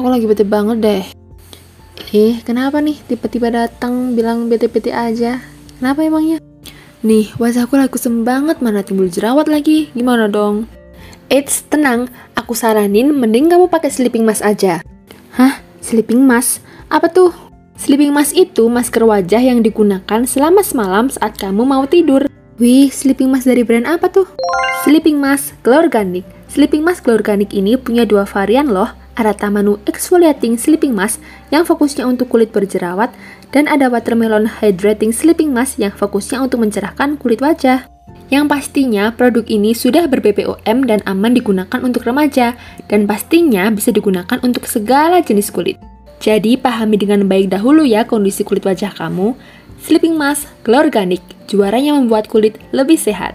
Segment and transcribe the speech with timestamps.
[0.00, 1.04] Aku lagi bete banget deh.
[2.16, 5.44] Ih, kenapa nih tiba-tiba datang bilang bete-bete aja?
[5.76, 6.40] Kenapa emangnya?
[7.04, 9.92] Nih, wajahku lagi kusem banget, mana timbul jerawat lagi.
[9.92, 10.64] Gimana dong?
[11.28, 12.08] Eits, tenang.
[12.32, 14.80] Aku saranin mending kamu pakai sleeping mask aja.
[15.36, 15.60] Hah?
[15.84, 16.64] Sleeping mask?
[16.88, 17.36] Apa tuh?
[17.76, 22.24] Sleeping mask itu masker wajah yang digunakan selama semalam saat kamu mau tidur.
[22.60, 24.28] Wih, sleeping mask dari brand apa tuh?
[24.84, 26.28] Sleeping mask Glow Organic.
[26.52, 28.92] Sleeping mask Glow Organic ini punya dua varian loh.
[29.16, 33.16] Ada Tamanu Exfoliating Sleeping Mask yang fokusnya untuk kulit berjerawat
[33.48, 37.88] dan ada Watermelon Hydrating Sleeping Mask yang fokusnya untuk mencerahkan kulit wajah.
[38.28, 42.60] Yang pastinya produk ini sudah ber-BPOM dan aman digunakan untuk remaja
[42.92, 45.80] dan pastinya bisa digunakan untuk segala jenis kulit.
[46.20, 49.32] Jadi pahami dengan baik dahulu ya kondisi kulit wajah kamu.
[49.80, 53.32] Sleeping Mask Glow Organic, juaranya membuat kulit lebih sehat.